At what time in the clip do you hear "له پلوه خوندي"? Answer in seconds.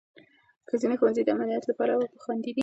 1.65-2.51